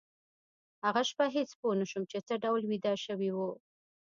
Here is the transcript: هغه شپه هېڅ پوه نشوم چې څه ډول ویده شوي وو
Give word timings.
هغه 0.85 1.01
شپه 1.09 1.25
هېڅ 1.35 1.49
پوه 1.59 1.73
نشوم 1.81 2.03
چې 2.11 2.17
څه 2.27 2.33
ډول 2.43 2.61
ویده 2.65 2.93
شوي 3.05 3.29
وو 3.35 3.49